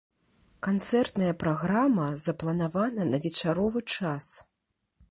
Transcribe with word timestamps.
Канцэртная 0.67 1.33
праграма 1.43 2.07
запланавана 2.25 3.01
на 3.13 3.17
вечаровы 3.29 3.79
час. 3.97 4.37